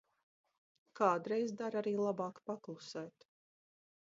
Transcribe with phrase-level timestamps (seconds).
[1.01, 3.29] Kādreiz der arī labāk paklusēt.